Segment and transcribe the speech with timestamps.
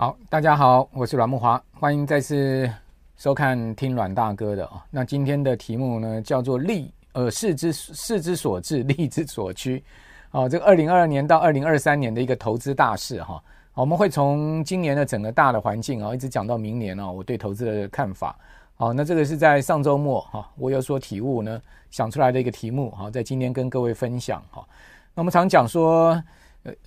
[0.00, 2.66] 好，大家好，我是阮木华，欢迎再次
[3.18, 4.82] 收看听阮大哥的啊。
[4.90, 9.84] 那今天的题目呢，叫做“利呃势之势之所至， 力之所趋”。
[10.32, 13.44] 哦，这个二零二二年到二零二三年的一个投资大事哈。
[13.74, 18.34] 我们会从今年的整个大的环境啊，一直讲到明年啊，我对投资的看法。
[18.76, 21.60] 好，那这个是在上周末哈，我有所体悟呢，
[21.90, 24.66] 想出来的一个题目哈，在今天跟各位分享哈。
[25.14, 26.18] 那我们常讲说。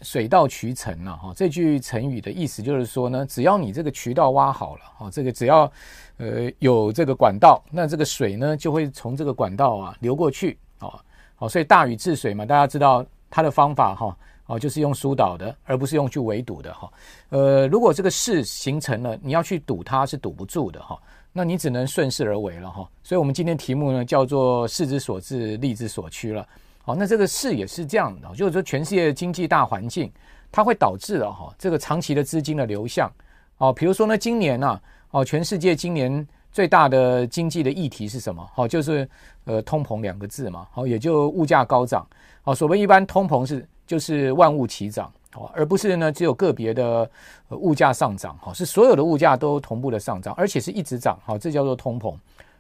[0.02, 5.72] 水到渠成了哈，这句成语的意思就是说呢，只要你这个渠道挖好了哈，这个只要
[6.18, 11.02] 呃有这个管道，那这个水呢就会从这个管道啊流过去啊，
[11.36, 16.92] 好，所以大禹治水嘛，大家知道它的方法哈，哦就是用疏导的，而不是用去围堵的哈。
[17.30, 22.88] 呃，如果这个势形成了，你要去堵它是堵不住的哈，那你只能顺势而为了哈。
[23.02, 26.48] 所以我们今天题目呢叫做势之所至，力之所趋了。
[26.86, 30.12] 好，那这个势也是这样的，就是说全世界的经济大环境，
[30.52, 33.10] 它会导致了哈这个长期的资金的流向。
[33.58, 38.46] 哦，比如说呢，今年呢，哦，全世界今年最大的经济的议题是什么？
[38.54, 39.10] 好，就是
[39.46, 40.68] 呃通膨两个字嘛。
[40.74, 42.06] 好，也就物价高涨。
[42.42, 47.10] 好，所谓一般通膨是就是万物齐涨，好，而不是呢只有个别的
[47.52, 51.18] 物价上涨，好，是所有的物价都同步的上涨，而且是一直涨。
[51.24, 52.14] 好，这叫做通膨。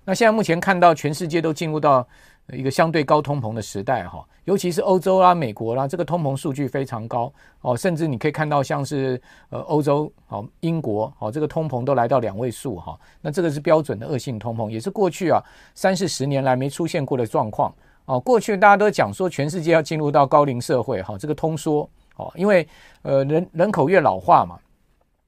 [0.05, 2.07] 那现在目前看到全世界都进入到。
[2.51, 9.19] 一个相对高通膨的时代哈，尤其是欧洲啦、美国啦，这个通膨数据非常高哦，甚至你可以看到像是
[9.49, 12.99] 呃欧洲哦、英国哦，这个通膨都来到两位数哈。
[13.21, 15.41] 那这个是标准的恶性通膨，也是过去啊
[15.73, 17.73] 三四十年来没出现过的状况
[18.05, 18.19] 哦。
[18.19, 22.67] 过去大家都讲说全世界要进入到高龄社会哈，这个通缩哦，因为
[23.03, 24.59] 呃人人口越老化嘛，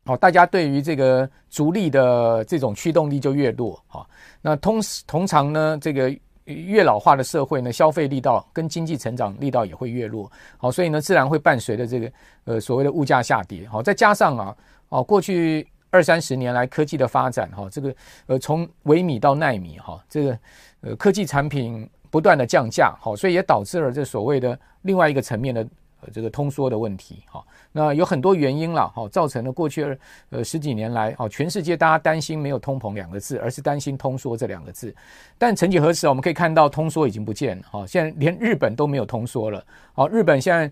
[0.03, 4.05] 哦，大家对于这个逐利的这种驱动力就越弱哈。
[4.41, 6.13] 那通通常呢这个。
[6.45, 12.11] 越老化的社会呢，消费力道跟经济成长力道也会越弱，好，所以呢，自然会伴随着这个
[12.45, 14.55] 呃所谓的物价下跌，好，再加上啊，
[14.89, 17.95] 哦，过去二三十年来科技的发展，哈，这个
[18.27, 20.39] 呃从微米到奈米，哈，这个
[20.81, 25.67] 呃科技产品不断的降价，好，所以也导致了这所谓的另外一个层面的。
[26.11, 29.97] 这个通缩的问题，哈，那有很多原因了，哈，造成了过去
[30.29, 34.93] 呃十几年来，哈，全世界大家担心没有通膨两个字，而是担心通缩这两个字。
[35.37, 39.63] 但曾几何时，我们可以看到通缩已经不见了，哈，现在连日本都没有通缩了，
[39.93, 40.71] 好，日本现在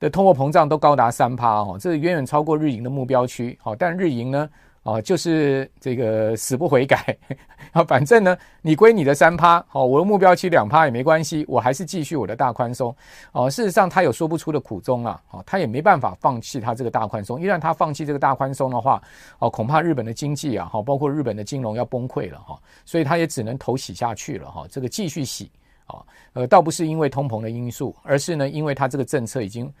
[0.00, 4.48] 的通货膨胀都高达三趴，哈，这远远超过日银的目标区，好，但日银呢？
[4.84, 7.16] 哦，就是这个死不悔改
[7.70, 7.84] 啊！
[7.84, 12.92] 反正呢，你归你的三趴，好，我的目标区两趴也没关系，我还是继续我的大宽松。
[13.30, 15.22] 哦，事实上他有说不出的苦衷啊！
[15.30, 19.00] 哦，他也没办法放弃他这个大宽松，一旦他放弃这个大宽松的话，
[19.38, 25.48] 哦，恐怕日本的经济啊，哈，包括日本的金融要崩溃了哈，所以他也只能头洗下去了哈，这个继续洗
[25.86, 29.72] 啊，呃，倒不是因为通膨的因素，而是呢，因为他这个政策已经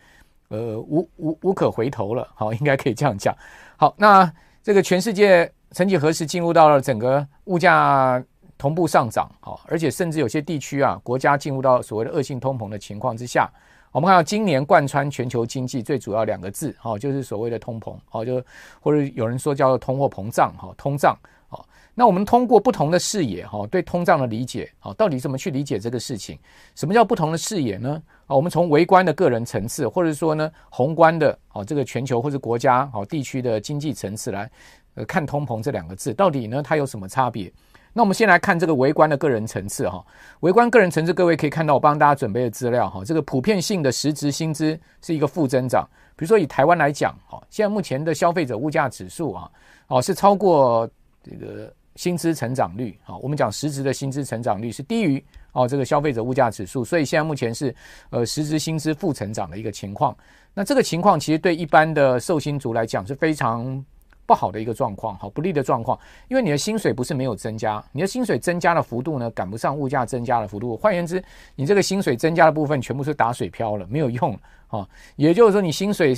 [0.46, 3.36] 呃无无无可回头了，好，应该可以这样讲。
[3.76, 4.32] 好，那。
[4.62, 8.22] 这个全世界曾几何时进入到了整个物价
[8.56, 13.50] 同步上涨，好，而且甚至有些地区啊，国家进入到所谓的恶性通膨的情况之下，
[13.90, 18.40] 我们看到今年贯穿全球经济最主要两个字，哈，就是所谓的通膨，哈，就
[18.80, 21.18] 或者有人说叫做通货膨胀，哈，通胀，
[21.52, 26.38] 好，那我们通过不同的视野，哈，对通胀的理解，好，到底怎么去理解这个事情？
[26.74, 28.02] 什么叫不同的视野呢？
[28.26, 34.50] 啊，我们从微观的个人层次，或者说呢，宏观的，哦，这个全球或者国家，哦，地区的经济层次来，
[34.94, 37.52] 呃，看通膨这两个字，到底呢，它有什么差别？
[37.92, 40.02] 那我们先来看这个微观的个人层次，哈，
[40.40, 45.86] 微观个人层次，各位可以看到我帮大家准备的资料，哈，这个普遍性的实质薪资是一个负增长。
[46.16, 49.50] 比如说以台湾来讲，哈，现在目前的消费者物价指数啊，
[49.88, 50.88] 哦，是超过
[51.22, 55.22] 这个薪资成长率，啊，我们讲实质的薪资成长率是低于。
[55.52, 57.74] 哦，这个消费者物价指数，所以现在目前是
[58.08, 60.16] 呃实质薪资负成长的一个情况。
[60.54, 63.84] 那这个情况其实对一般的寿薪族来讲是非常
[64.24, 65.98] 不好的一个状况，好，不利的状况。
[66.28, 70.74] 因为你的薪水不是没有增加，你的薪水增加的幅度呢赶不上物价增加的幅度。
[70.74, 71.22] 换言之，
[71.54, 74.34] 你这个薪水增加的部分全部是打水漂了，没有用
[74.68, 74.88] 啊。
[75.16, 76.16] 也就是说，你薪水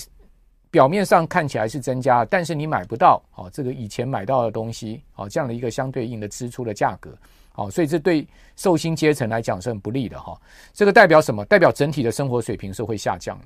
[0.75, 7.17] 表面上看起来是增加，但是你买不到哦这个以前买到的东西，哦这样的一个相对应的支出的价格。
[7.55, 8.27] 哦，所以这对
[8.57, 10.37] 受薪阶层来讲是很不利的哈。
[10.73, 11.45] 这个代表什么？
[11.45, 13.45] 代表整体的生活水平是会下降的。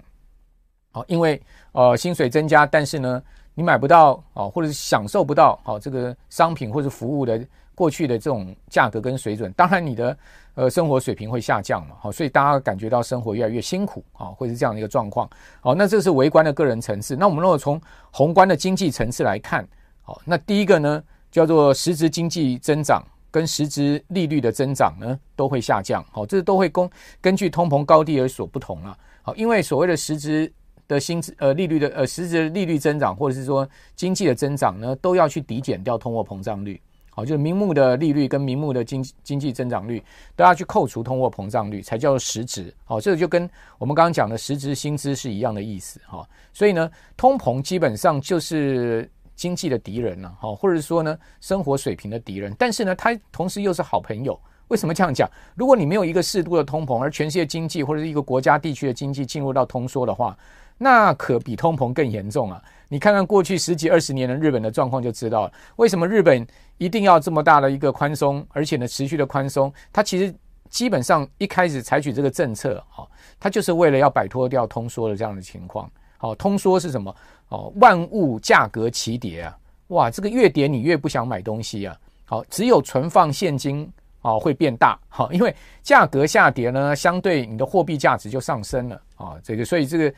[0.90, 1.38] 好，因为
[1.72, 3.22] 呃薪水增加，但是呢
[3.52, 7.46] 你买不到啊，或者是享受不到好这个商品或者服务的
[7.78, 10.18] 过去的这种价格跟水准，当然你的
[10.54, 11.94] 呃生活水平会下降嘛。
[12.00, 15.30] 好，所以大家感觉到生活越来越辛苦啊，会是这样的一个状况。
[15.60, 17.14] 好，那这是微观的个人层次。
[17.14, 17.80] 那我们如果从
[18.10, 19.64] 宏观的经济层次来看，
[20.02, 23.00] 好，那第一个呢叫做实质经济增长。
[23.30, 26.02] 跟实质利率的增长呢，都会下降。
[26.10, 26.90] 好，这都会根
[27.20, 28.96] 根据通膨高低而所不同了。
[29.20, 30.50] 好，因为所谓的实质
[30.88, 36.80] 的薪资呃利率的呃实质利率增长，或者是说经济的增长呢，都要去抵减掉通货膨胀率。
[37.18, 40.00] 好，就是名目的利率跟名目的经经济增长率
[40.36, 42.72] 都要去扣除通货膨胀率，才叫做实质。
[42.84, 46.00] 好，这个就跟我们刚刚讲的实质薪资是一样的意思。
[46.06, 50.32] 哈，所以呢，通膨基本上就是经济的敌人了。
[50.40, 52.54] 哈，或者说呢，生活水平的敌人。
[52.56, 54.38] 但是呢，它同时又是好朋友。
[54.68, 55.28] 为什么这样讲？
[55.56, 60.38] 如果你没有一个适度的通膨，而全世界经济或者是一个国家地区的经济进入到通缩的话，
[60.78, 62.62] 那可比通膨更严重啊！
[62.88, 66.46] 你看看过去十几二十年的日本的状况就知道了，为什么日本
[66.78, 69.70] 一定要这么大的一个宽松，而且呢持续的宽松？
[69.92, 70.32] 它其实
[70.70, 73.06] 基本上一开始采取这个政策，哈，
[73.40, 75.90] 它就是为了要摆脱掉通缩的这样的情况。
[76.16, 77.14] 好，通缩是什么？
[77.48, 79.58] 哦，万物价格齐跌啊！
[79.88, 81.98] 哇，这个越跌你越不想买东西啊！
[82.24, 83.90] 好，只有存放现金
[84.22, 89.36] 啊会变大，好，因为价格下跌呢，相对你的货币价值就上升了啊。
[89.42, 90.14] 这个，所以这个。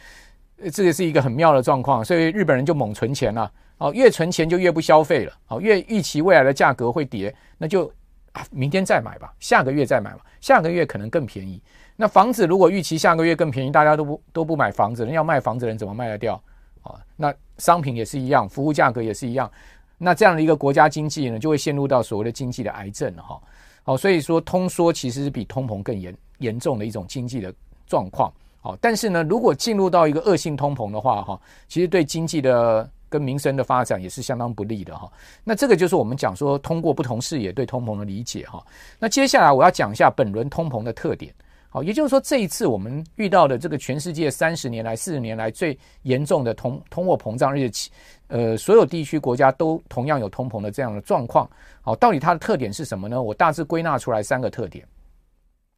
[0.73, 7.91] 这个是一个很妙的状况，所以日本人就猛存钱了，哦，越存钱就越不消费了，哦，越预期未来的价格会跌，那就
[8.33, 11.63] 啊，明天再买吧，下个月再买吧，下个月可能更便宜。
[11.97, 16.43] 那房子如果预期下个月更便宜，大家都不都不买房子，人要卖房子人怎么卖得掉
[16.83, 16.95] 啊？
[17.17, 19.51] 那商品也是一样，服务价格也是一样，
[19.99, 23.41] 那这样的一个国家经济呢，就会陷入到所谓的经济的癌症了哈。
[23.83, 27.53] 好，所以说通缩其实是比通膨更严严重的一种经济的
[27.87, 28.33] 状况。
[28.61, 35.11] 好，但是呢，如果进入到一个恶性通膨的话，哈，其实对经济的跟民生的发展也是相当不利的哈。
[35.43, 38.63] 那这个就是我们讲说，通过不同视野对通膨的理解哈。
[38.99, 41.35] 那接下来我要讲一下本轮通膨的特点。
[41.73, 47.91] 好，也就是说，这一次我们遇到的这个全世界三十年来、四十年来最严重的通通货膨胀，而且
[48.27, 51.49] 呃，所有地区国家都同样有通膨的这样的状况。
[51.81, 53.23] 好，到底它的特点是什么呢？
[53.23, 54.85] 我大致归纳出来三个特点。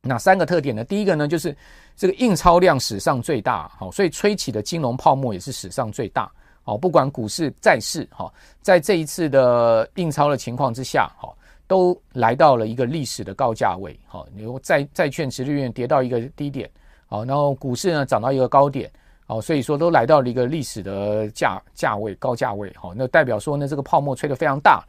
[0.04, 0.82] 哪三个特点呢？
[0.82, 1.56] 第一个呢，就是
[1.94, 6.28] 这个印钞量史上最大，好，所以吹起的金融泡沫也是史上最大，
[6.64, 8.32] 好，不管股市、债市，哈，
[8.62, 11.32] 在这一次的印钞的情况之下，哈，
[11.68, 16.68] 都来到了一个历史的高价位，好，你说债债券殖利率跌到一个低点，
[17.06, 18.90] 好，然后股市呢涨到一个高点，
[19.28, 24.84] 好，所以说都来到了一个历史的价价位高价位，好，那代表说呢，这个泡沫吹得非常大，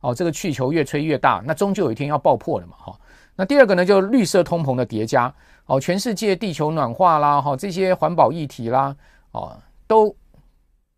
[0.00, 2.98] 哦，这个气球越吹越大，那终究有一天要爆破了嘛，哈。
[3.40, 5.32] 那第二个呢，就是绿色通膨的叠加
[5.66, 8.96] 哦，全世界地球暖化啦，哈，这些环保议题啦，
[9.30, 9.56] 哦，
[9.86, 10.12] 都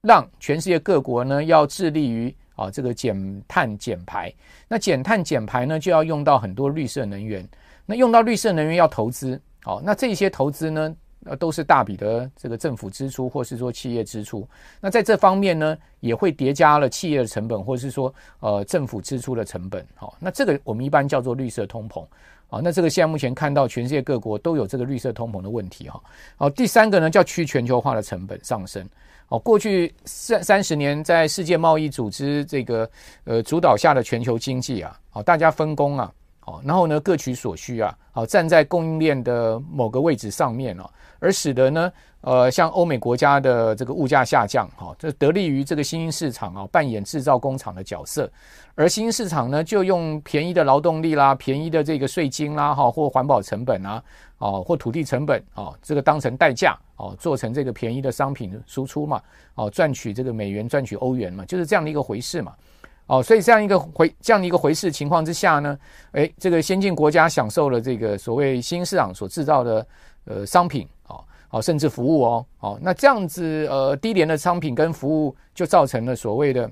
[0.00, 4.32] 让全世界各国呢要致力于啊这个减碳减排。
[4.66, 7.46] 那减碳减排呢，就要用到很多绿色能源。
[7.84, 14.48] 那用到绿色能源要投资，哦，那这些投资呢，呃，都是大笔的这个政府支出，或是说企业支出。
[14.80, 19.86] 那在这方面呢，也会叠加了企业的成本，或是说呃政府支出的成本。
[19.94, 22.04] 好，那这个我们一般叫做绿色通膨。
[22.48, 26.02] 好，那这个现在目前看到全世界各国都有这个绿色通膨的问题哈。
[26.36, 28.84] 好，第三个呢叫去全球化的成本上升。
[29.26, 32.90] 好，过去三三十年在世界贸易组织这个
[33.22, 40.90] 呃主导下的全球经济啊，好，大家分工啊，好，然后呢各取所需啊，好，站在供应链的某个位置上面哦。
[41.22, 41.92] 而使得呢，
[42.22, 48.30] 呃，像欧美国家的这个物价下降，哈，这得利于这个新兴市场啊，扮演制造工厂的角色。
[48.74, 54.02] 而新兴市场呢，就用便宜的劳动力啦、便宜的这个税金啦，哈，或环保成本啊，
[54.38, 59.20] 哦，或土地成本啊，这个当成代价，哦，做成这个便宜的商品输出嘛，
[59.56, 62.54] 哦，赚取这个美元、赚取欧元嘛，就是这样的一个回事嘛。
[63.10, 65.76] 哦，所以这样一个回这样的一个回事情况之下呢，
[66.12, 69.84] 诶，这个先进国家享受了这个所谓新市场所制造的
[70.26, 71.24] 呃商品哦。
[71.48, 76.70] 好，甚至服务哦，好，那这样子，呃，低廉的商品跟服务就造成了所谓的，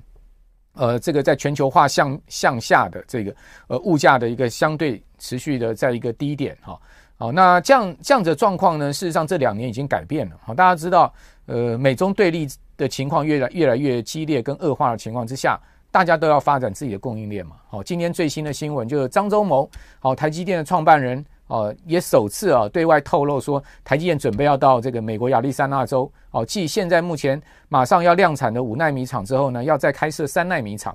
[0.74, 3.34] 呃，这个在全球化向向下的这个
[3.66, 6.80] 呃物价的一个相对持续的在一个低点哈，
[7.16, 11.12] 好，那这样这样子的状况呢，事实上这两年已经改变了，好，大家知道，
[11.46, 15.58] 呃，美中对立的情况越来越来越激烈跟恶化的情况之下，
[15.90, 19.68] 大家都要发展自己的供应链嘛，好，今天最新的新闻就是张忠谋，
[19.98, 21.24] 好，台积电的创办人。
[21.48, 27.40] 哦，也首次啊对外透露说，台积电准备要到这个美国亚利桑那州哦，继现在目前
[27.70, 30.94] 马上要量产的五纳米厂之后呢，要再开设三纳米厂。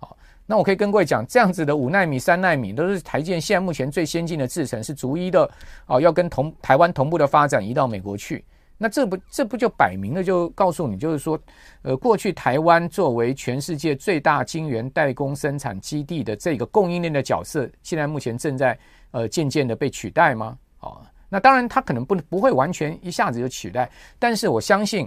[0.00, 5.48] 好，那我可以跟各位讲，这样子的五纳米、三纳米都是台积电现在目前最先进的制程，是逐一的
[5.86, 8.44] 哦，要跟同台湾同步的发展移到美国去。
[8.82, 11.38] 那这不这不就摆明了就告诉你，就是说，
[11.82, 18.76] 呃，过去台湾作为全世界最大晶圆代工生产基地的这个供应链的角色，现在目前正在。
[19.14, 20.56] 呃，渐渐的被取代吗？
[20.80, 23.86] 哦，那当然，它可能不不会完全一下子就取代，
[24.18, 25.06] 但是我相信，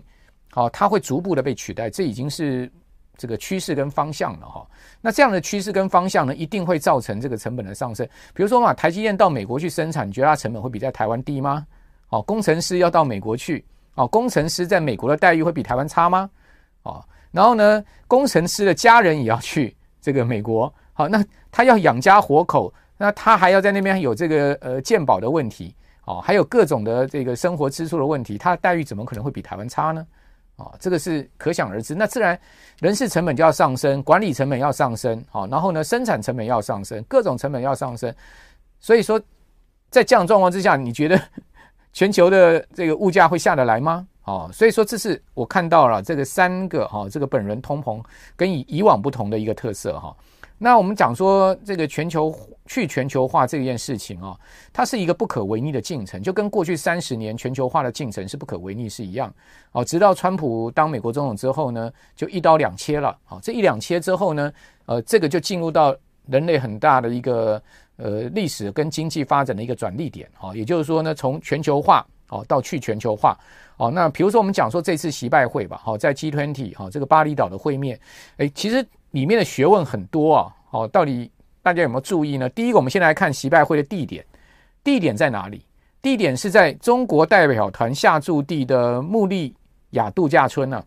[0.51, 2.71] 好，它会逐步的被取代，这已经是
[3.17, 4.63] 这个趋势跟方向了哈。
[5.01, 8.07] 那这样的趋势跟方向呢，一定会造成这个成本的上升。
[8.35, 11.65] 比如说嘛，台积电到美国去生产，你觉得它成本会比在台湾低吗？
[12.09, 13.63] 哦，工程师要到美国去，
[13.95, 16.29] 哦，工程师在美国的待遇会比台湾差吗？
[16.83, 30.05] 哦，然后呢，工程师的家人也要去这个美国，好，那他要养家活口，那他还要在那边有这个呃健保的问题，哦，还有各种的这个生活支出的问题，他的待遇怎么可能会比台湾差呢？
[30.57, 31.93] 啊，这个是可想而知。
[31.93, 32.39] 那自然
[32.79, 38.13] 人事成本就要上升，管理成本要上升，好，然后呢，生产成本要上升，各种成本要上升。
[38.79, 39.19] 所以说，
[39.89, 41.19] 在这样状况之下，你觉得
[41.95, 44.05] 全球的这个物价会下得来吗？
[44.25, 48.03] 哦，所以说这是我看到了这个三个哈，这个本轮通膨
[48.35, 50.13] 跟以以往不同的一个特色哈。
[50.57, 54.37] 那我们讲说这个全球去全球化这件事情啊，
[54.73, 59.33] 它是一个不可违逆的进程，就跟过去三十年全球化的进程是不可违逆是一样。
[59.71, 63.17] 哦，直到川普当美国总统之后呢，就一刀两切了。
[63.23, 64.51] 好，这一两切之后呢，
[64.85, 65.95] 呃，这个就进入到
[66.27, 67.61] 人类很大的一个
[67.97, 70.29] 呃历史跟经济发展的一个转捩点。
[70.39, 73.37] 哦，也就是说呢，从全球化哦到去全球化。
[73.77, 77.99] 哦，那比如说我们讲说这次习拜会吧，好，在 G20 哈这个巴厘岛的会面，
[78.37, 78.85] 诶，其实。
[79.11, 81.31] 里面的学问很多啊，哦，到底
[81.63, 82.49] 大家有没有注意呢？
[82.49, 84.25] 第一个，我们先来看习拜会的地点，
[84.83, 85.61] 地点在哪里？
[86.01, 89.55] 地点是在中国代表团下驻地的穆利
[89.91, 90.83] 亚度假村呢。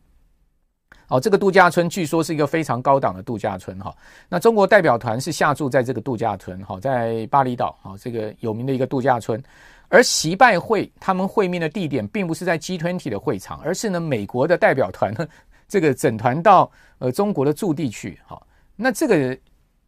[1.08, 3.94] 哦，这个度假村据说是一个非常高档的度假村哈。
[4.28, 9.42] 那中国代表团是下驻在这个度假村哈，在巴厘岛啊，这个有名的一个度假村。
[9.88, 15.26] 而习拜会他们会面的地点并不是在 G20 的会场，而是呢美国的代表团呢。
[15.66, 19.38] 这个整团到呃中国的驻地去，好，那这个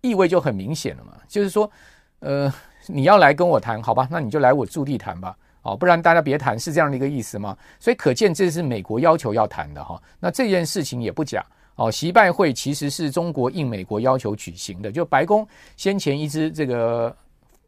[0.02, 1.70] 意味就很明显了嘛，就是说，
[2.18, 2.52] 呃，
[2.86, 7.56] 你要来跟我谈，好吧，那你就来我驻地谈吧，哦，不然大家别谈，是这样的一个意思吗？
[7.78, 11.44] 所以可见这是美国要求要谈的哈，那这件事情也不假，
[11.76, 17.14] 哦，习拜会其实是中国应美国要求举行的，就白宫先前一直这个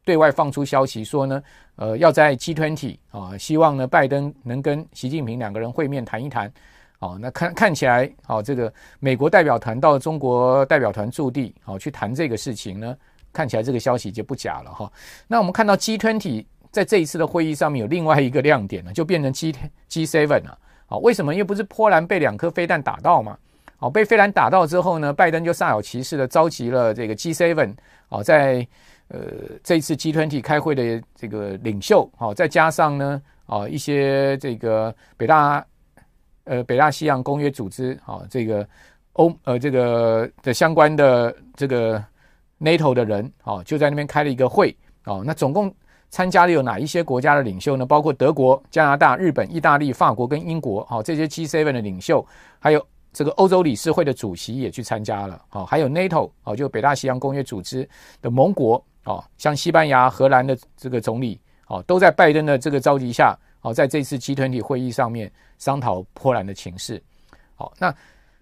[0.03, 1.43] 对外放出消息说呢，
[1.75, 6.51] 呃，要在 G20 啊，希望呢拜登能跟习近平两个人会面谈一谈。
[6.99, 12.95] 哦，那看看起来，哦，这个美国代表团到中国代表团驻地，哦，去谈这个事情呢，
[13.33, 14.89] 看起来这个消息就不假了哈。
[15.27, 19.53] 那我们看到 G20 在这一次的会议上面有另外一个亮点呢，就变成 G
[19.89, 20.57] G7 了。
[20.87, 21.33] 好，为什么？
[21.33, 23.37] 因为不是波兰被两颗飞弹打到吗？
[23.77, 27.73] 好，被飞弹打到之后呢，拜登就煞有其事的召集了这个 G7，
[28.09, 28.67] 好，在
[29.07, 29.21] 呃
[29.63, 35.65] 这一次 G20 开会的这个领袖，好，再加上呢，啊一些这个北大。
[36.45, 38.67] 呃，北大西洋公约组织啊，这个
[39.13, 42.03] 欧呃这个的相关的这个
[42.59, 45.21] NATO 的人啊，就在那边开了一个会啊。
[45.23, 45.73] 那总共
[46.13, 47.83] 参加了有哪一些国家的领袖呢？
[47.83, 52.23] 包括德国、加拿大、日本、意大利、法国跟英国啊，这些 G7 的领袖，
[52.59, 55.65] 还有这个欧洲理事会的主席也去参加了啊。
[55.65, 57.89] 还有 NATO 啊，就北大西洋公约组织
[58.21, 63.35] 的盟国哦，像西班牙、荷兰的这个总理啊，都在拜登的这个召集下。
[63.59, 67.01] 好，在这次 G20 会议上面商讨波兰的情势。
[67.55, 67.95] 好，那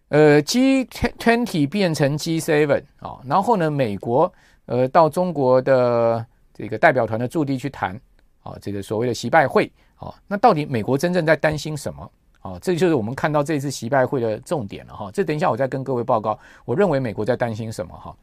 [0.09, 4.29] 呃 G20 变成 G7 啊，然后呢，美国
[4.65, 7.99] 呃到中国的这个代表团的驻地去谈
[8.43, 12.57] 啊，这个所谓的习拜会啊，那到底美国真正在担心什么啊？
[12.59, 15.11] 这就是我们看到这次习拜会的重点了哈。
[15.11, 18.15] 这等一下我再跟各位报告，我认为美国在担心什么哈。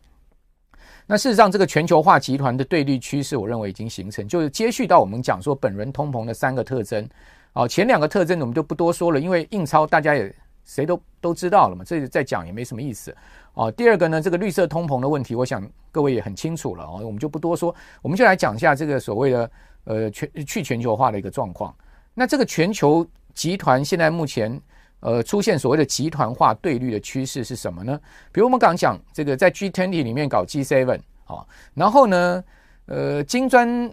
[1.06, 7.08] 那事实上，这个全球化集团的对立趋势，我认为已经形成，就是接续到我们讲说本轮通膨的三个特征。
[7.54, 13.16] 哦，前两个特征我们就不多说了，因为印钞大家也谁都都知道了嘛，这再讲也没什么意思。
[13.58, 19.50] 哦，第二个呢，这个绿色通膨的问题，我想各位也很清楚了哦，我们就不多说，我们就来讲一下这个所谓的
[19.84, 21.74] 呃全去全球化的一个状况。
[22.14, 24.60] 那这个全球集团现在目前。
[25.00, 27.96] 呃，出现所谓的集团化对立的趋势是什么呢？
[28.32, 32.42] 比如我们刚讲这个，在 G20 里面搞 G7 啊，然后呢，
[32.86, 33.88] 呃，金砖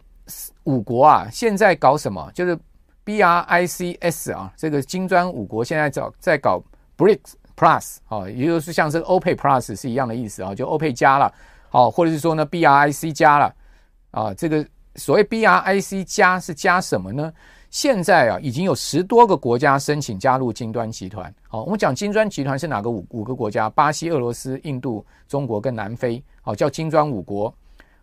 [0.64, 2.28] 五国啊，现在搞什么？
[2.34, 2.58] 就是
[3.06, 6.60] BRICS 啊，这个金砖五国现在在在搞
[6.98, 11.34] BRICS Plus 啊，也就是像这个 OPEC Plus 是一样的意思啊，就 OPEC 加了，
[11.70, 13.54] 好，或者是说呢 BRIC 加了
[14.12, 17.32] 啊，这个所谓 BRIC 加是加什么呢？
[17.72, 21.34] 现在啊，已经有十多个国家申请加入金砖集团。
[21.50, 23.70] 好，我们讲金砖集团是哪个五五个国家？
[23.70, 26.24] 巴西、俄罗斯、印度、中国跟南非。
[26.42, 27.54] 好，叫金砖五国。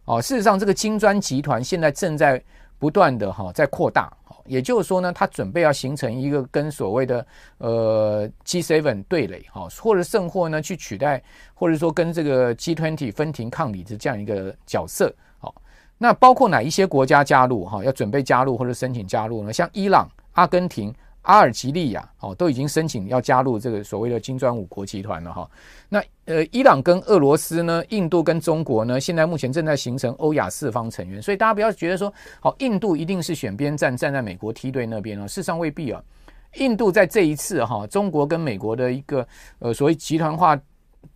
[0.05, 2.43] 哦，事实上，这个金砖集团现在正在
[2.79, 4.13] 不断的哈在扩大。
[4.47, 7.27] 也就是说呢，它准备要形成一个跟所谓的
[7.59, 11.23] 呃 G seven 对垒，哈，或者甚或呢去取代，
[11.55, 15.13] 或者说跟这个 G twenty 分庭抗礼的这样一个角色。
[15.39, 15.55] 好
[15.99, 17.85] 那包括哪一些国家加入哈？
[17.85, 19.53] 要准备加入或者申请加入呢？
[19.53, 25.49] 像伊朗、阿根廷、阿尔及利亚哦，都已经申请要加入这个所谓的金砖五国集团了哈。
[25.89, 31.23] 那呃，伊朗跟俄罗斯呢，印度跟中国呢，现在目前正在形成欧亚四方成员。
[31.23, 35.27] 所以大家不要觉得说，好，印度一定是选边站，站在美国梯队那边啊。
[35.27, 36.03] 事实上未必啊。
[36.57, 39.27] 印度在这一次哈，中国跟美国的一个
[39.59, 40.61] 呃所谓集团化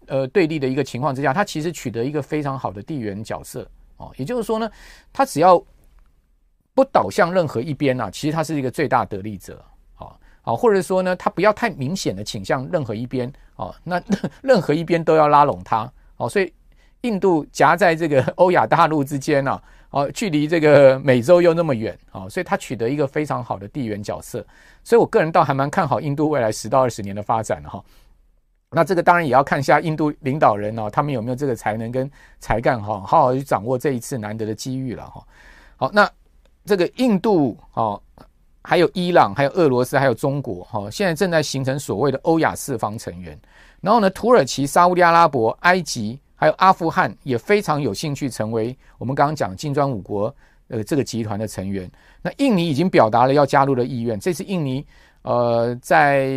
[0.06, 4.12] 呃对立的一个情况之下，它其实取得一个非常好的地缘角色哦。
[4.16, 4.70] 也就是说呢，
[5.12, 5.62] 它只要
[6.74, 9.62] 不倒向任何一边啊，其实它是一个最大得利者。
[10.46, 14.00] 啊，或者说呢，他不要太明显的倾向任何一边啊，那
[14.40, 16.50] 任何一边都要拉拢他哦，所以
[17.00, 19.60] 印度夹在这个 欧亚大陆之间呢。
[19.90, 24.44] 哦，距离这个美洲又那么远，啊，所以它取得一个非常好的地缘角色，
[24.84, 27.82] 所以我个人倒还蛮看好印度未来十到二十年的发展哈。
[28.72, 32.10] 那这个当然也要看一下印度领导人哦，他们有没有这个才能跟
[32.40, 35.24] 才干哈，好好去掌握这一次难得的机遇了哈。
[35.76, 36.10] 好，那
[36.66, 38.02] 这个印度哦，
[38.66, 43.38] 还有伊朗，还有俄罗斯，还有中国哈，现在正在形成所谓的欧亚四方成员。
[43.80, 46.18] 然后呢，土耳其、沙乌地阿拉伯、埃及。
[46.38, 50.36] 还有阿富汗也非常有兴趣成为我们刚刚讲金砖五国
[50.68, 51.90] 呃这个集团的成员。
[52.20, 54.20] 那印尼已经表达了要加入的意愿。
[54.20, 54.84] 这次印尼
[55.22, 56.28] 呃在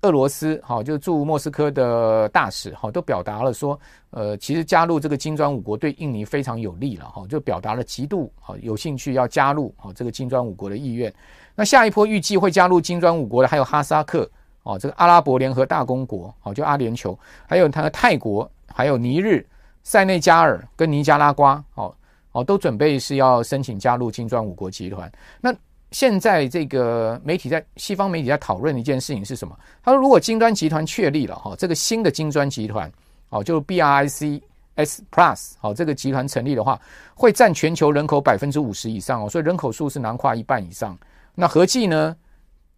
[0.00, 3.78] 俄罗斯好，就驻莫斯科的大使好都表达了说，
[4.08, 11.12] 呃其实加入这个金砖五国对印尼非常有利了哈，就表达了极度好有兴趣要加入好这个金砖五国的意愿。
[11.60, 14.26] 那下一波预计会加入金砖五国的还有哈萨克
[14.62, 17.14] 哦，这个阿拉伯联合大公国哦就阿联酋，
[17.46, 18.50] 还有它的泰国。
[18.72, 19.44] 还有尼日、
[19.82, 21.92] 塞内加尔跟尼加拉瓜，哦
[22.32, 25.10] 哦，都准备是要申请加入金砖五国集团。
[25.38, 25.54] 那
[25.90, 29.54] 现在这个媒体在西方媒体在讨论的一件事情是什么？
[29.82, 32.90] 他说，如果金砖集团确立了哈，这个新的金砖集团，
[33.28, 36.80] 哦，就 BRICS Plus，哦，这个集团成立的话，
[37.14, 40.96] 会占全球人口百分之五十以上哦，所以人口数是囊括一半以上。
[41.40, 42.14] 那合计呢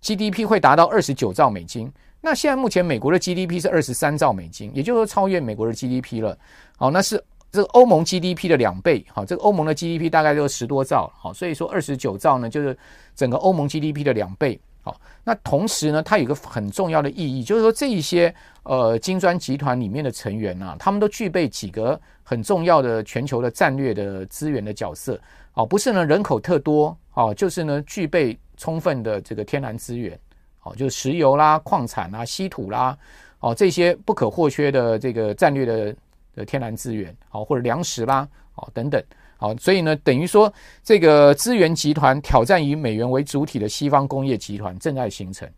[0.00, 1.92] ，GDP 会达到二十九兆美金。
[2.20, 6.38] 那现在目前美国的 GDP 是二十三兆美金，也就是说超越美国的 GDP 了。
[6.76, 9.04] 好，那是这个欧盟 GDP 的两倍。
[9.12, 11.12] 好，这个欧盟的 GDP 大概就十多兆。
[11.16, 12.78] 好，所以说二十九兆呢，就是
[13.16, 14.60] 整个欧盟 GDP 的两倍。
[14.82, 25.20] 好，那同时呢，它有个很重要的意义，就是说这一些呃金砖集团里面的成员啊，他们都具备几个很重要的全球的战略的资源的角色。
[25.54, 30.18] 哦，不是呢人口特多，哦，就是呢具备充分的这个天然资源。
[30.64, 32.96] 哦，就是石油啦、矿产啦、稀土啦，
[33.40, 35.96] 哦，这些不可或缺的这个战略的
[36.36, 39.02] 的天然资源，好，或者粮食啦，哦，等等，
[39.38, 45.50] 好，所以呢，等于说这个资源集团挑战以美元为主体的西方工业集团正在形成。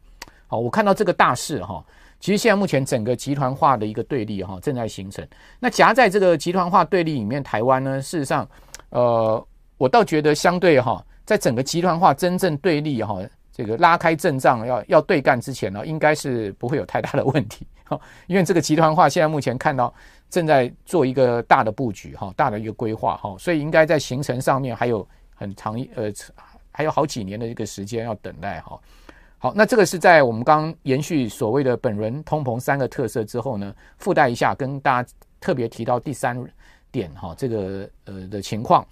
[0.46, 1.84] 好，我看到这个大势哈，
[2.18, 5.22] 其实现在目前整个集团化的一个对立哈正在形成。
[5.60, 8.48] 那夹在这个集团化对立里面，台湾呢，事实上，
[8.88, 13.18] 呃，我倒觉得相对哈，在整个集团化真正对立哈。
[13.56, 19.94] 这个拉开阵仗要要对干之前呢，应该是不会有太大的问题哈，因为这个集团化现在目前看到
[20.28, 25.06] 正在做一个大的布局哈，大的一个规划哈，所以应该在行程上面还有
[25.36, 26.12] 很长呃
[26.72, 28.76] 还有好几年的一个时间要等待哈。
[29.38, 35.08] 好，那这个是在我们刚延续所谓的本轮通膨三个特色之后呢，附带一下跟大家
[35.40, 36.44] 特别提到第三
[36.90, 38.84] 点哈，这个呃的情况。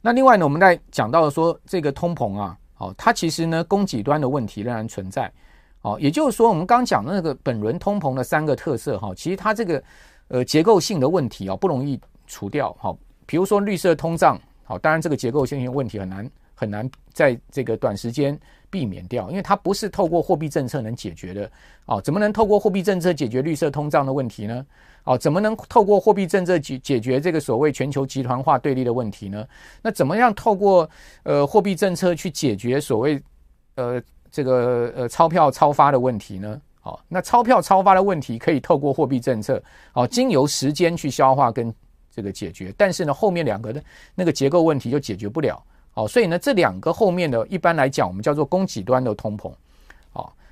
[0.00, 2.56] 那另外呢，我们在讲到说这个通膨啊。
[2.80, 5.28] 哦，它其实呢，供给端的问题仍然存在。
[5.82, 9.82] 哦，也就是说，我们刚讲的那个本轮通膨的三个特色，哈，其实它这个
[10.28, 12.72] 呃结构性的问题啊，不容易除掉。
[12.78, 18.38] 好，比如说绿色通胀，好，当然这个结构性的问题很难很难在这个短时间
[18.70, 21.50] 避免掉，因为它不是透过货币政策能解决的。
[21.86, 24.64] 哦，怎么能透过货币政策解决绿色通胀的问题呢？
[25.08, 29.42] 哦，怎么能透过货币政策解解决这个所谓全球集团化对立的问题呢？
[29.80, 30.86] 那怎么样透过
[31.22, 33.18] 呃货币政策去解决所谓
[33.76, 33.98] 呃
[34.30, 36.60] 这个呃钞票超发的问题呢？
[36.82, 39.62] 哦，那钞票超发的问题可以透过货币政策
[39.94, 41.74] 哦，经由时间去消化跟
[42.14, 43.82] 这个解决，但是呢后面两个的
[44.14, 45.58] 那个结构问题就解决不了。
[45.94, 49.50] 哦，所以呢这两个后面的一般来讲我们叫做供给端的通膨。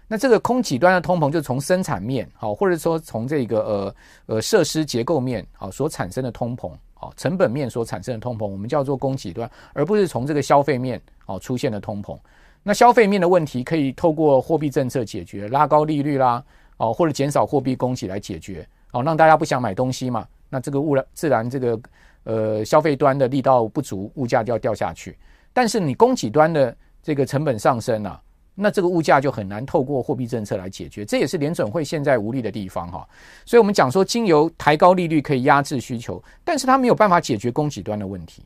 [0.09, 3.95] 那这个供给端的通膨，就从生产面，好，或者说从这个呃
[4.37, 12.17] 呃设施结构面，好所产生的通膨，好成本面所产生的通膨，我们叫做供给端，而不是从这个消费面，好出现的通膨。
[12.63, 16.41] 那消费面的问题可以透过货币政策解决，拉高利率啦，
[16.77, 21.81] 哦或者减少货币供给来解决，哦让大家不想买东西嘛，那这个物然自然这个
[22.23, 25.19] 呃消费端的力道不足，物价就要掉下去。
[25.53, 28.23] 但是你供给端的这个成本上升啊。
[28.59, 33.07] 那这个物价就很难透过货币政策来解决，这也是联准会现在无力的地方哈。
[33.45, 38.43] 所以我们讲说，经由抬高利率可以压制需求，但是它没有办法解决供给端的问题。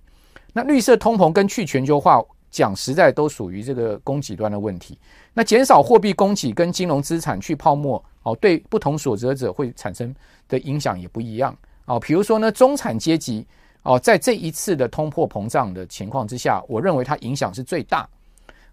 [0.53, 2.21] 那绿色通膨跟去全球化
[2.51, 4.99] 讲实在都属于这个供给端的问题。
[5.33, 10.13] 那减少货币供给跟金融资产去泡沫哦，对不同所得者会产生
[10.49, 12.01] 的影响也不一样哦。
[12.01, 13.47] 比如说呢，中产阶级
[13.85, 18.09] 哦，在这一次的通货膨胀的情况之下，我认为它影响是最大。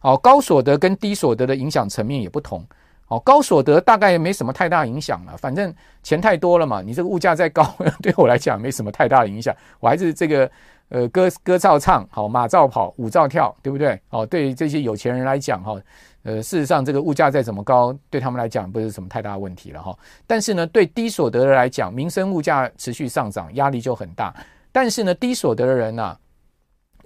[0.01, 2.65] 哦，高所得跟低所得的影响层面也不同。
[3.09, 6.81] 哦，高所得大概没什么太大影响了，反正钱太多了嘛。
[6.81, 7.65] 你这个物价再高，
[8.03, 9.55] 对我来讲没什么太大的影响。
[9.79, 10.51] 我还是这个
[10.89, 13.97] 呃歌歌照唱，好马照跑，舞照跳，对不对？
[14.09, 15.79] 哦，对于这些有钱人来讲，哈，
[16.23, 19.97] 呃，事实上这个物价再怎么高，对他们来讲不是什么太大问题了哈。
[20.27, 24.35] 但是呢，对低所得的来讲，民生物价持续上涨，压力就很大。
[24.69, 26.13] 但是呢，低所得的人呐、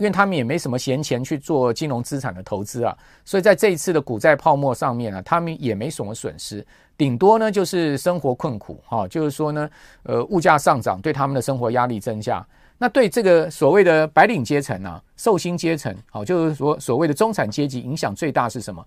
[0.01, 6.65] 因为他们也没什么闲钱去做金融资产的投资啊，所以在这一次的股债泡沫上面啊，他们也没什么损失，
[6.97, 9.69] 顶多呢就是生活困苦哈，就是说呢，
[10.01, 12.43] 呃，物价上涨对他们的生活压力增加。
[12.79, 18.83] 那对这个所谓的白领阶层啊，受薪阶层，好，就是说所谓的中产阶级，影响最大是什么？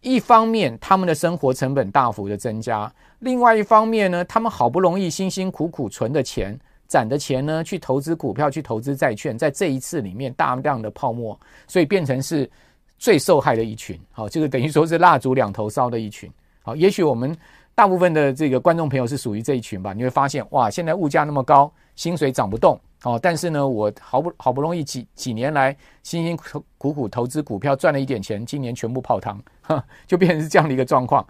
[0.00, 6.58] 一方面他们的生活成本大幅的增加，另外一方面呢，他们好不容易辛辛苦苦存的钱。
[6.86, 12.48] 攒的钱呢，去投资股票，去投资债券，在这一次里面大量的泡沫，所以变成是
[12.98, 13.98] 最受害的一群。
[14.10, 16.30] 好，这个等于说是蜡烛两头烧的一群。
[16.62, 17.36] 好，也许我们
[17.74, 19.92] 大部分的这个观众朋友是属于这一群吧。
[19.92, 22.80] 你会发现，哇，现在物价那么高，薪水涨不动。
[23.02, 29.40] 哦，但是呢，我好不好不容易几几年来辛辛苦苦投资股票赚了一点钱，今年全部泡汤，
[30.06, 31.24] 就变成是这样的一个状况。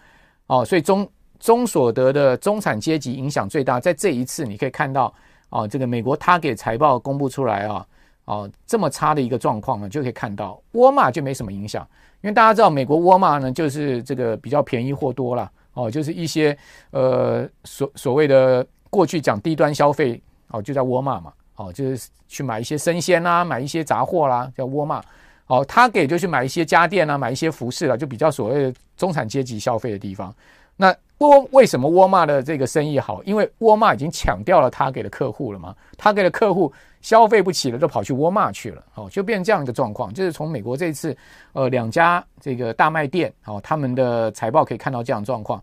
[0.47, 1.07] 哦，所以中
[1.41, 3.81] 中所得的中产阶级影响最大。
[3.81, 5.13] 在这一次，你可以看到。
[5.49, 7.87] 哦，这个美国他给财报公布出来啊，
[8.25, 11.87] 哦，这么差的一个状况呢，就可以看到沃尔玛就没什么影响，
[12.21, 16.57] 因为大家知道美国沃尔玛呢，就是这个比较便宜货多了，哦，就是一些
[16.91, 25.03] 呃所所谓的过去讲低端消费，哦，就在沃尔玛嘛，哦，就是去买一些生鲜啦，买一些杂货啦，叫沃尔玛，
[25.47, 30.35] 哦，他给就去买一些家电啊，买一些服饰啦，就比较所谓的中产阶级消费的地方，
[30.77, 30.95] 那。
[31.19, 33.23] 沃为什么沃尔玛的这个生意好？
[33.25, 40.13] 因为沃尔玛已经抢掉了他给的客户了嘛，他给的客户消费不起了，都跑去沃尔玛去了，哦，就变这样一个状况。
[40.13, 41.17] 就是从美国这次，
[41.55, 45.63] 呃，两家这个大卖店，哦，他们的财报可以看到这样状况。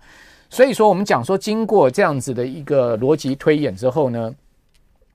[0.50, 4.34] 所以说，我们讲说，经过这样子的一个逻辑推演之后呢，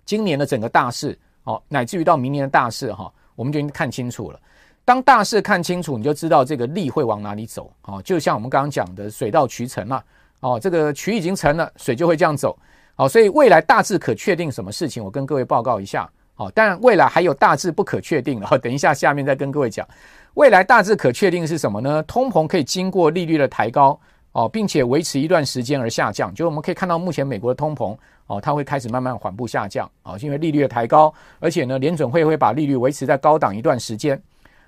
[0.05, 4.39] 今年的整个大势，哦，乃至于到明年的大势，哈，我们就已经看清楚了。
[4.85, 10.01] 当大势看清楚，你就知道这个力会往哪里走，哦，就像我们刚刚讲的，水到渠成嘛。
[10.41, 12.57] 哦，这个渠已经成了，水就会这样走。
[12.95, 16.09] 好，所以未来大致可确定什么事情，我跟各位报告一下。
[16.35, 18.47] 好，但未来还有大致不可确定的。
[18.59, 19.87] 等一下下面再跟各位讲。
[20.35, 22.01] 未来大致可确定是什么呢？
[22.05, 23.99] 通膨可以经过利率的抬高，
[24.31, 26.33] 哦，并且维持一段时间而下降。
[26.33, 27.97] 就我们可以看到，目前美国的通膨，
[28.29, 29.91] 哦，它会开始慢慢缓步下降。
[30.05, 34.21] 哦，因为利率的抬高，而且呢，联准会会把利率维持在高档一段时间。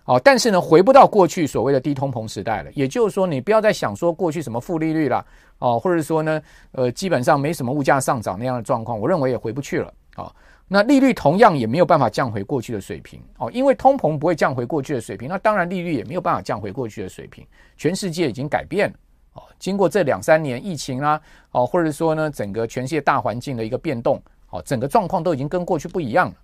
[0.04, 2.70] 哦，但是呢，回不到过去所谓的低通膨时代了。
[2.74, 5.24] 也就是说，你不要再想说过去什么负利率了，
[5.58, 9.92] 哦，或者说呢，呃，基本上没什么物价上涨那样的状况，我认为也回不去了。
[10.16, 10.34] 哦，
[10.66, 13.20] 那利率同样也没有办法降回过去的水平。
[13.38, 17.46] 哦，因为通膨不会降回过去的水平，那当然利率也没有办法降回过去的水平。
[17.76, 18.96] 全世界已经改变了。
[19.34, 21.20] 哦，经过这两三年疫情啊，
[21.52, 26.34] 哦，或者说呢，整个全世界大环境的一个变动，哦，整个状况都已经跟过去不一样了。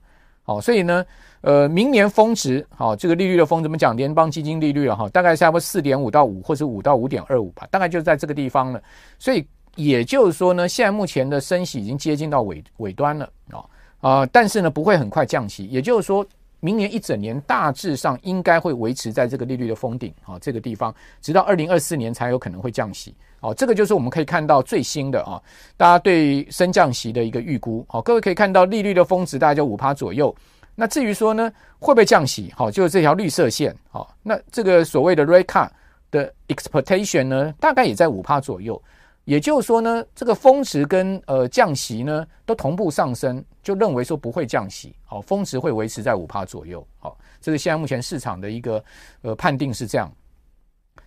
[0.46, 1.04] 好，所以呢，
[1.40, 3.96] 呃，明年峰值，好，这个利率的峰怎么讲？
[3.96, 8.80] 联邦基金利率啊，哈，大概差不多四点五到五，或者五到五点二五吧，大概就在这个地方了。
[9.18, 13.58] 所以也就是说呢，现在目前的升息已经接近到尾尾端了啊
[14.00, 15.66] 啊，但是呢，不会很快降息。
[15.66, 16.24] 也就是说，
[16.60, 23.14] 明年一整年大致上应该会维持在这个利率的峰顶啊，这个地方，直到二零二四年才有可能会降息。
[23.40, 25.40] 哦，这个就是我们可以看到最新的啊，
[25.76, 27.84] 大家对升降息的一个预估。
[27.88, 30.34] 好，各位可以看到利率的峰值大概就五趴左右。
[30.74, 32.52] 那至于说呢，会不会降息？
[32.56, 33.76] 好，就是这条绿色线。
[33.90, 35.68] 好，那这个所谓的 rate cut
[36.10, 38.82] 的 expectation 呢，大概也在五趴左右。
[39.24, 44.94] 也就是说呢，这个峰值跟呃降息呢都同步上升，就认为说不会降息。
[45.04, 46.86] 好，峰值会维持在五趴左右。
[47.00, 48.82] 好，这是现在目前市场的一个
[49.22, 50.08] 呃判定是这样。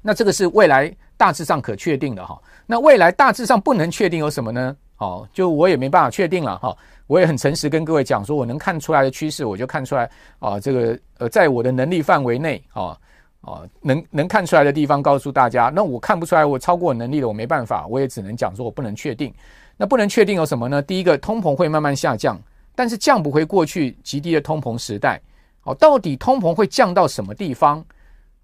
[0.01, 2.37] 那这个是未来大致上可确定的哈。
[2.65, 4.75] 那未来大致上不能确定有什么呢？
[4.97, 6.75] 好，就我也没办法确定了哈。
[7.07, 10.59] 我也很诚实跟各位讲说，我能看出来的趋势，我就看出来啊。
[10.59, 12.97] 这个呃，在我的能力范围内啊
[13.39, 15.71] 啊，能能看出来的地方告诉大家。
[15.73, 19.33] 那我看不出来，我超过我能力了，我没办法，我也只能讲说我不能确定。
[19.81, 20.81] 那不能确定有什么呢？
[20.81, 22.37] 第一个，通膨会慢慢下降，
[22.79, 25.21] 但是降不回过去极低的通膨时代。
[25.63, 27.85] 哦，到底通膨会降到什么地方？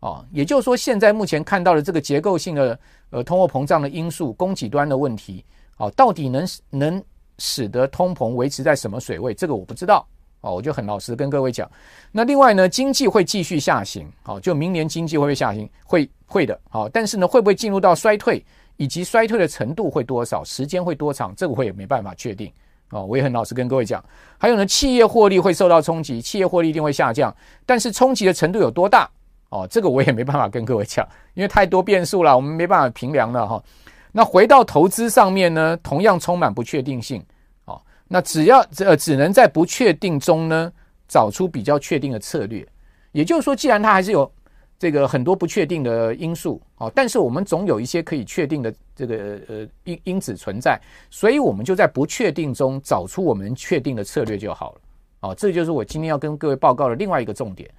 [0.02, 2.78] 哦，也就是说，现在目前看到的这个结构性的
[3.12, 5.42] 呃通货膨胀的因素，供给端的问题，
[5.78, 7.02] 哦，到底能能
[7.38, 9.34] 使得通膨维持在什么水位？
[9.34, 10.06] 这个我不知道，
[10.42, 11.72] 哦，我就很老实跟各位讲。
[12.12, 15.70] 那另外呢，经济会继续下行，哦，就明年经济会不会下行？
[15.86, 18.46] 会会的，哦，但是呢，会不会进入到衰退，
[18.76, 21.34] 以及衰退的程度会多少，时间会多长？
[21.38, 22.52] 这个我也没办法确定，
[22.92, 24.04] 哦，我也很老实跟各位讲。
[24.38, 29.10] 还有呢，企业获利会受到冲击，企业获利一定会下降，但是冲击的程度有多大？
[29.50, 33.64] 哦，这个我也没办法跟各位讲，因为太多变数了，我们没办法评量了哈。
[34.12, 37.24] 那回到投资上面呢，同样充满不确定性。
[37.66, 40.72] 哦，那只要呃只能在不确定中呢，
[41.08, 42.68] 找出比较确定的策略。
[43.12, 44.30] 也就是说，既然它还是有
[44.78, 54.82] 这个很多不确定的因素，啊，但是我们总有一些可以确定的这个呃因因子存在，所以我们就在不确定中找出我们确定的策略就好了。
[55.22, 57.70] 哦，这就是我今天要跟各位报告的另外一个重点。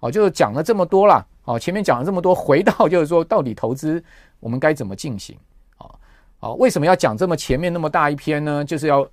[0.00, 1.26] 哦，就是讲了这么多了。
[1.44, 4.02] 哦，前面讲了这么多，回到就是说，到底投资
[4.40, 5.36] 我们该怎么进行？
[5.76, 5.88] 啊，
[6.40, 8.64] 啊，为什么要讲这么前面那么大一篇呢？
[8.64, 9.06] 就是要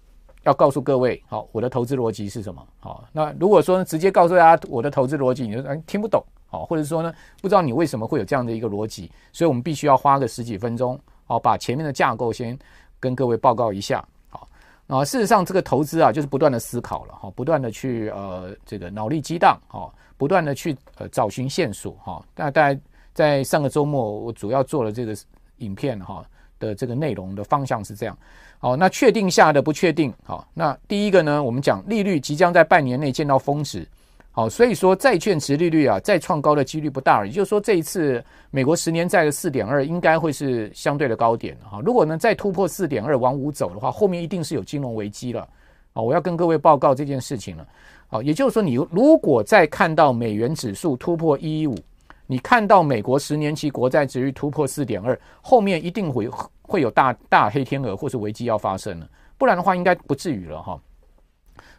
[0.43, 2.65] 要告诉各位，好，我的投资逻辑是什么？
[2.79, 6.23] 好，那如果说直接告诉大家我的投资逻辑，你就听不懂，
[6.54, 7.12] 好，或者说呢，
[7.42, 12.56] 不知道你为什么会有这样的一个逻辑，所以我们必须要花个十几分钟，好，把前面的架构先
[13.00, 14.06] 跟各位报告一下。
[14.30, 14.48] 好
[14.86, 22.24] 啊，事实上，这个投资啊，就是不断的思考了哈，不断的去呃这个脑力激荡哈，不断的去呃找寻线索哈。
[22.36, 22.80] 那大家
[23.16, 25.18] 在上个周末，我主要做了这个
[25.58, 26.24] 影片哈
[26.60, 28.16] 的这个内容的方向是这样。
[28.60, 33.88] 好，那确定下的不确定好，那第一个呢，我们讲利率即将在半年内见到峰值。
[34.36, 37.24] 好，所以说债券殖利率啊，再创高的几率不大。
[37.24, 41.80] 也就是说，这一次美国十年债的四点二应该会是相对的高点哈。
[41.86, 45.48] 如果呢再突破四点二往五走的话，后面一定是有金融危机了
[45.93, 46.02] 啊！
[46.02, 47.67] 我要跟各位报告这件事情了。
[48.08, 51.78] 好，也就是说，你如果再看到美元指数突破一一五，
[52.26, 56.28] 你看到美国十年期国债殖率突破四点二，后面一定会
[56.63, 59.08] 会有大大黑天鹅或是危机要发生了。
[59.38, 60.82] 不然的话，应该不至于了哈。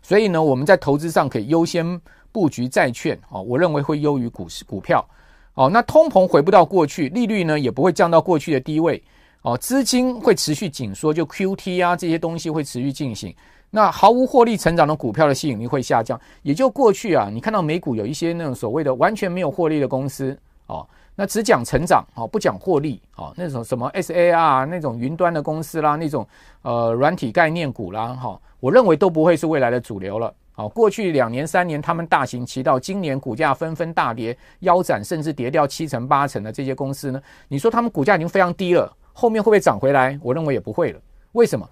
[0.03, 2.01] 所以呢，我们在投资上可以优先。
[2.35, 5.07] 布局债券哦，我认为会优于股市股票
[5.55, 5.70] 哦。
[5.73, 9.01] 那通膨回不到过去，利率呢也不会降到过去的低位
[9.42, 9.57] 哦。
[9.57, 13.33] 资金会持续紧缩，就 QT 啊这些东西会持续进行。
[13.70, 16.20] 那毫无获利成长的股票的吸引力会下降。
[16.42, 26.27] 也就过去啊，你看到美股有一些那种所谓的完全没有获利的公司哦，那只讲成长哦，不讲获利哦，那种什么 SAR 那种云端的公司啦，那种
[26.62, 30.35] 呃软体概念股啦哈，我认为都不会是未来的主流了。
[30.57, 37.21] 好，过去两年三年，他们大行其道，今年股价纷纷大跌，腰斩，甚至跌掉七成八成的这些公司呢？
[37.49, 40.17] 你说他们股价已经非常低了，后面会不会涨回来？
[40.23, 41.01] 我认为也不会了。
[41.33, 41.69] 为什么？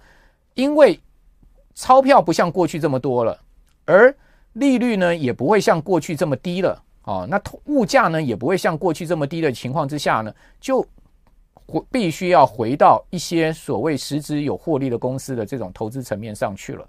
[0.55, 0.99] 因为
[1.73, 3.39] 钞票不像过去这么多了，
[3.85, 4.13] 而
[4.51, 6.83] 利率呢也不会像过去这么低了。
[7.03, 10.85] 哦，那物价呢也不会像过去这么低的情况之下呢，就
[11.89, 16.85] 必须要回到一些所谓实质有获利的公司的这种投资层面上去了。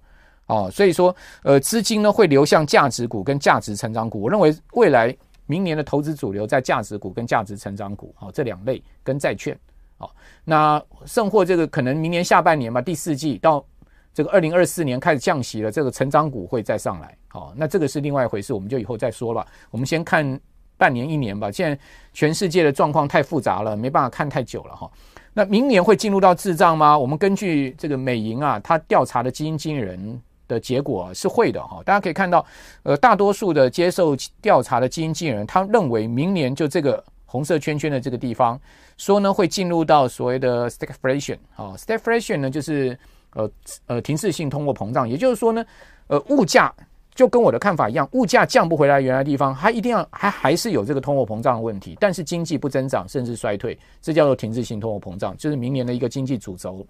[0.47, 4.21] 哦，所以说，呃，资金呢会流向价值股跟价值成长股。
[4.21, 9.59] 我认为未来明年的投资主流在价值股跟价值成长股，哦，这两类跟债券。
[9.99, 10.11] 哦，
[10.45, 13.65] 那甚或这个可能明年下半年吧，第四季到
[14.13, 17.17] 这个二零二四年开始降息了，这个成长股会再上来。
[17.33, 19.47] 哦，那这个是另外一回事，我们就以后再说了。
[19.71, 20.39] 我们先看
[20.77, 21.51] 半年一年吧。
[21.51, 21.79] 现在
[22.13, 24.91] 全世界的状况太复杂了，没办法看太久了哈。
[25.33, 26.99] 那明年会进入到滞胀吗？
[26.99, 30.21] 我们根据这个美银啊，他调查的基金经理人。
[30.47, 32.45] 的结果是会的哈，大家可以看到，
[32.83, 38.61] 呃，大多数的接受调查的基金经理人，他认为明年就这个红色圈圈的这个地方，
[38.97, 42.97] 说呢会进入到所谓的 stagflation 啊，stagflation 呢就是
[43.35, 43.51] 呃
[43.87, 45.65] 呃停滞性通货膨胀，也就是说呢，
[46.07, 46.73] 呃物价
[47.15, 56.87] 就跟我的看法一样，物价降不回来原来地方，它一定要还还是有这个通货膨胀的问题，但是经济不增长甚至衰退，这叫做停滞性通货膨胀，就是明年的一个经济主轴。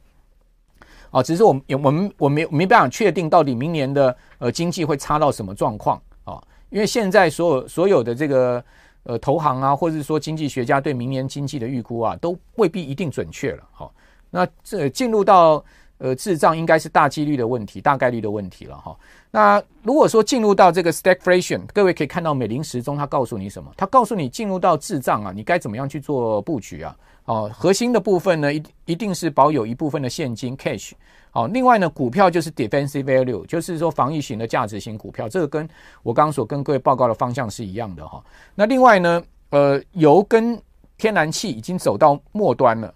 [1.14, 6.42] 啊，只是我们有我们我没没办法确定到底明年的呃经济会差到什么状况啊？
[6.70, 8.62] 因为现在所有所有的这个
[9.04, 13.62] 呃投行啊，或者是说经济学家对明年经济的预估啊，都未必一定准确了。
[13.70, 13.94] 好，
[14.28, 15.64] 那这进入到
[15.98, 18.96] 呃滞胀应该是大几率的问题，大概率的问题了哈。
[19.30, 23.70] 那如果说进入到这个 stagflation，各位可以看到美林时钟它告诉你什么？
[23.76, 26.96] 它告诉你进入到滞胀啊，你该怎么样去做布局啊？
[27.24, 30.92] 哦，核心的部分呢，一一定是保有一部分的现金 cash。
[31.30, 35.68] 好，另外呢，股票就是 defensive value，就是说防御型的价值型股票，这个跟
[36.02, 38.22] 我刚刚所跟各位报告的方向是一样的哈。
[38.54, 40.60] 那另外呢，呃，油跟
[40.96, 42.94] 天然气已经走到末端了，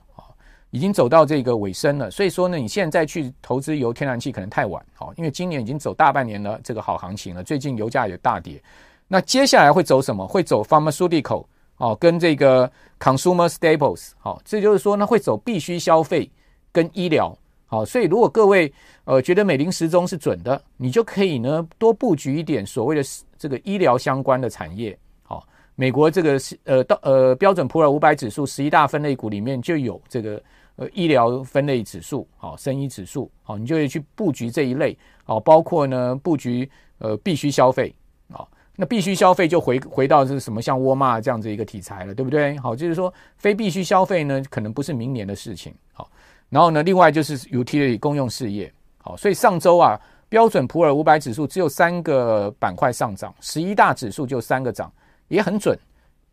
[0.71, 2.11] 已经走到这个尾声了。
[2.11, 7.43] 所以说呢，你现在去投资油、天然气可能太晚，好，因为今年已经走大半年了，这个好行情了。
[7.43, 8.63] 最近油价也大跌，
[9.07, 10.27] 那接下来会走什么？
[10.27, 11.45] 会走 pharmaceutical。
[11.79, 16.29] 哦，跟这个 consumer staples，好，这就是说呢，会走必须消费
[16.73, 17.33] 跟医疗，
[17.67, 18.73] 好，所以如果各位
[19.05, 23.03] 呃觉得美林时钟是准的，你就可以呢多布局一点所谓的
[23.39, 30.43] 这个医疗相关的产业，好，美国这个是呃到呃标准普尔五百指数十一大分类股里面就有这个
[30.79, 36.67] 呃医疗分类指数，好，生医指数，好，你就会去布局这一类，好，包括呢布局
[36.99, 37.95] 呃必须消费，
[38.33, 38.41] 啊。
[38.81, 42.57] 那必须消费就回回到是什么像沃尔玛这样子一个题材了，对不对？
[42.59, 45.75] 好，就是说非必须消费呢，可能不是明年的事情。
[45.93, 46.09] 好，
[46.49, 48.73] 然后呢，另外就是 utility 公用事业。
[48.99, 54.93] 好，所以上周啊，标准普尔五百指数只有三个板块上涨，十一大指数就三个涨，
[55.27, 55.77] 也很准。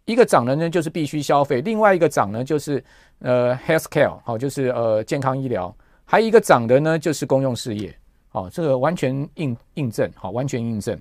[0.05, 2.83] 一个涨的呢就是必须消费，另外一个涨呢就是
[3.19, 7.95] 呃 healthcare，好，就是呃健康医疗，还有一个涨的呢就是公用事业，
[8.29, 10.99] 好，这个完全印印证，好，完全印证。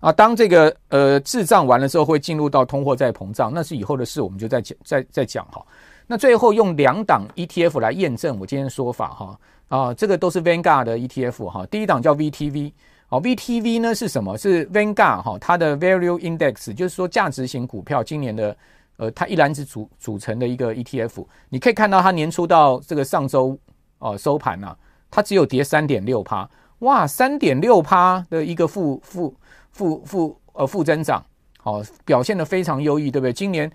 [0.00, 5.64] 啊，当这个呃滞胀完了之后，会进入到通货再膨胀，那是以后的事，我们就再讲再再讲哈。
[6.06, 12.72] 那最后用两档 ETF 来验证我今天的说法哈啊，这个都是 Vanguard 的 ETF 哈，第一档叫 VTV。
[13.06, 14.36] 好，VTV 呢是什么？
[14.36, 18.56] 是 Vanguard 哈，它的 Value Index，就是说价值型股票今年的
[18.96, 21.24] 呃，它一篮子组组成的一个 ETF。
[21.48, 23.58] 你可以看到它年初到这个上周
[23.98, 24.74] 哦收盘呐，
[25.10, 26.48] 它只有跌三点六趴，
[26.80, 29.34] 哇，三点六趴的一个负负
[29.70, 31.24] 负负呃负增长，
[31.58, 33.32] 好，表现得非常优异，对不对？
[33.32, 33.70] 今年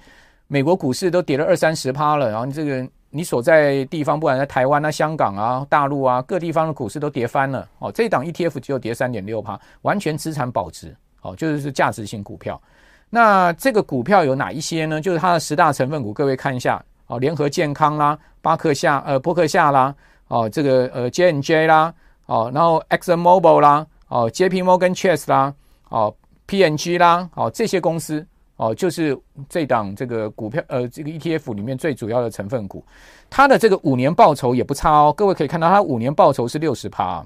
[0.48, 2.88] 美国股市都跌了二三十趴了，然后这个。
[3.12, 7.92] 你所在地方，不管在台湾啊、香港啊、大陆啊，各地方的股市都跌翻了哦。
[7.92, 12.62] 这档 ETF 只有跌三点六趴，完全资产保值哦，就是价值型股票。
[13.10, 15.02] 那这个股票有哪一些呢？
[15.02, 19.96] 就是它的十大成分股，各位看一下哦，联合健康啦、巴克夏呃波克夏啦
[20.28, 21.92] 哦，这个呃 J&J 啦
[22.28, 25.52] 哦，然后 Exxon Mobil 啦哦，JP Morgan Chase 啦
[25.90, 26.14] 哦
[26.48, 28.24] PNG 啦哦，这些公司。
[28.60, 29.18] 哦，就是
[29.48, 32.84] 这档这个股票，呃，这个 ETF 里面最主要的成分股，
[33.30, 35.14] 它的这个五年报酬也不差哦。
[35.16, 37.26] 各位可以看到，它五年报酬是六十趴。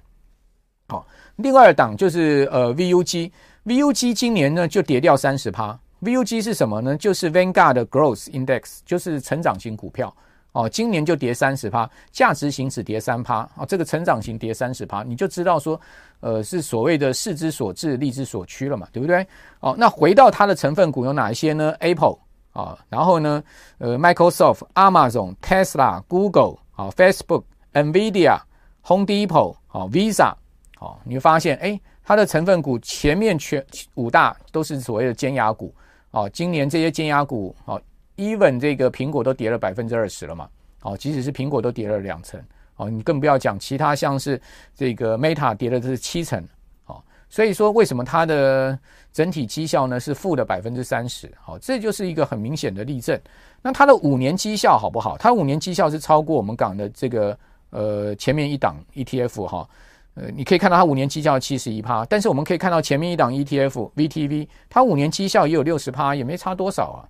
[0.89, 5.75] 好，另外一档就是呃 VUG，VUG 今年呢就跌掉三十趴。
[6.03, 6.95] VUG 是什么呢？
[6.95, 10.15] 就是 Vanguard Growth Index，就是成长型股票。
[10.53, 15.79] 哦，今年就跌三十趴，价值型只跌三趴，啊，这个成长型跌三十趴，你就知道说，
[16.19, 19.25] 呃，是所谓的势之所至，力之所趋了嘛，对不对？
[19.61, 22.15] 哦，那回到它的成分股有哪一些呢？Apple
[22.51, 23.43] 啊，然后呢，
[23.79, 28.39] 呃，Microsoft、Amazon、Tesla、Google 啊、Facebook、Nvidia、
[28.83, 30.35] Home Depot 啊、Visa，
[30.77, 35.73] 好，你会发现，哎，它的成分股前面全五大都是所谓的尖牙股，
[36.11, 37.81] 哦，今年这些尖牙股，哦。
[38.17, 40.47] Even 这个苹果都跌了百分之二十了嘛？
[40.81, 42.37] 哦，即使是苹果都跌了两成，
[42.75, 44.39] 哦，你更不要讲其他像是
[44.75, 46.45] 这个 Meta 跌了是七成，
[46.87, 48.77] 哦，所以说为什么它的
[49.13, 51.31] 整体绩效呢是负的百分之三十？
[51.41, 53.17] 好，这就是一个很明显的例证。
[53.61, 55.17] 那它的五年绩效好不好？
[55.17, 57.37] 它五年绩效是超过我们港的这个
[57.69, 59.69] 呃前面一档 ETF 哈，
[60.15, 67.07] 呃，你可以看到它五年绩效七十一趴，但是我们可以看到前面一档 ETF VTV 它五年绩效也有六十趴，也没差多少啊。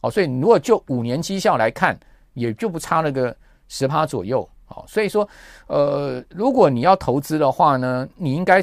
[0.00, 1.98] 好，所以你如果就五年绩效来看，
[2.34, 4.48] 也就不差那个十趴左右。
[4.64, 5.28] 好，所以说，
[5.66, 8.62] 呃，如果你要投资的话呢，你应该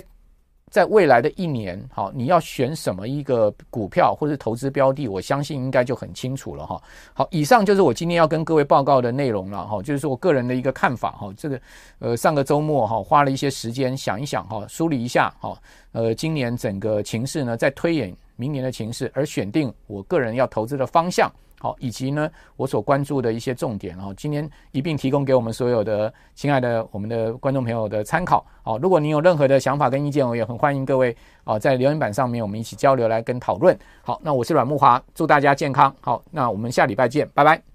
[0.70, 6.82] 在未来的一年，好，你要选什么一个股票或是投资标的，我相信应该就很清楚了哈。
[7.14, 11.34] 好，以上就是我今天要跟各位报告的内容了哈，就是我个人的一个看法哈。
[11.36, 11.60] 这个
[12.00, 15.60] 呃，上个周末哈，花了一些时间想一想哈，梳理一下哈，
[15.92, 18.16] 呃，今年整个情势呢，在推演。
[18.36, 28.46] 明年的情势，而选定我个人要投资的方向，好，以及呢我所关注的一些重点，然后今天一并提供给我们所有的亲爱的我们的观众朋友的参考。
[28.64, 33.78] 好，如果您有任何的想法跟意见，我也很欢迎各位啊在留言板上面我们一起交流来跟讨论。
[34.02, 35.96] 好，那我是阮慕华，祝大家健康。
[36.02, 37.75] 好，那我们下礼拜见，拜拜。